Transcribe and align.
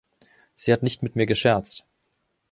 Sie 0.55 0.73
hat 0.73 0.81
nicht 0.81 1.03
mit 1.03 1.15
mir 1.15 1.27
gescherzt. 1.27 1.85